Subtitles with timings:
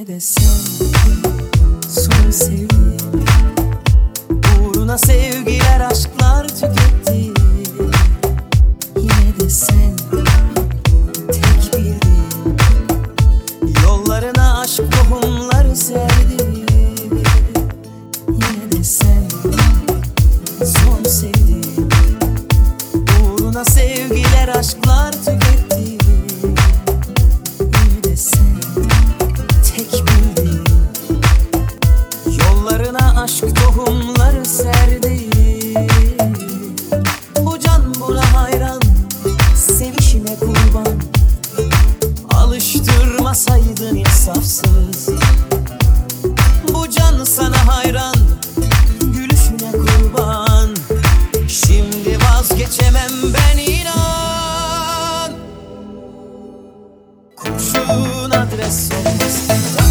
[0.00, 0.44] Yine de sen
[1.88, 3.24] son sevdiğim
[4.64, 7.09] Uğruna sevgiler aşklar tüketti
[47.80, 48.14] hayran
[49.00, 50.76] Gülüşüne kurban.
[51.48, 55.32] Şimdi vazgeçemem ben inan.
[57.36, 59.89] Kurşun adres olmaz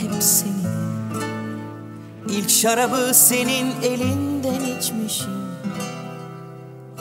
[0.00, 0.74] hep senin.
[2.28, 5.44] İlk şarabı senin elinden içmişim.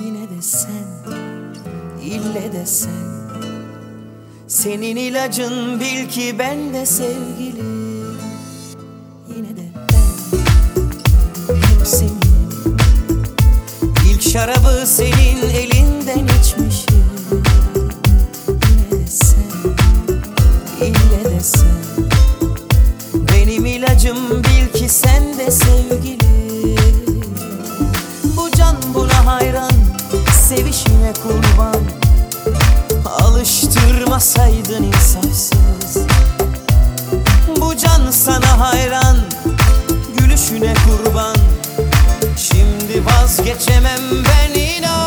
[0.06, 1.14] Yine de sen,
[2.04, 3.14] ille de sen.
[4.48, 7.64] Senin ilacın bil ki ben de sevgili
[9.36, 10.38] Yine de ben,
[11.56, 12.78] hep senin.
[14.10, 16.83] İlk şarabı senin elinden içmişim
[24.14, 26.78] ilacım bil ki sen de sevgili.
[28.38, 29.72] Bu can buna hayran
[30.48, 31.82] Sevişine kurban.
[33.20, 35.98] Alıştırmasaydın insafsız.
[37.62, 39.18] Bu can sana hayran
[40.18, 41.36] Gülüşüne kurban.
[42.38, 45.03] Şimdi vazgeçemem ben inan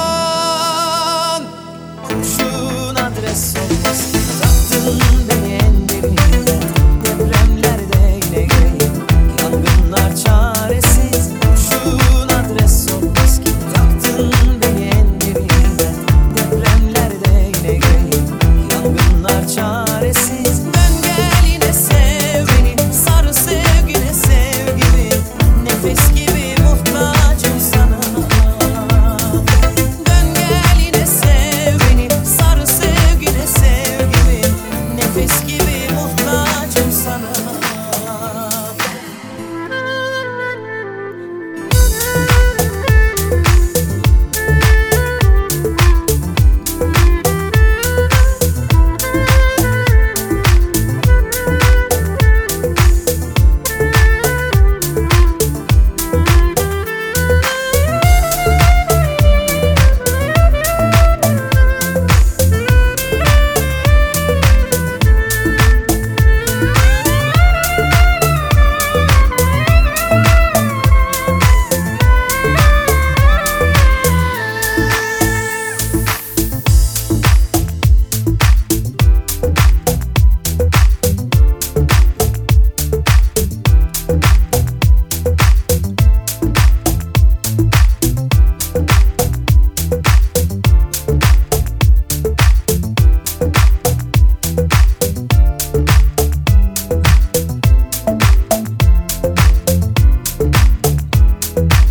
[101.57, 101.85] you